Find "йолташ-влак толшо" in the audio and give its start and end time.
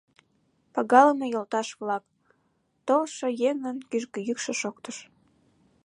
1.33-3.27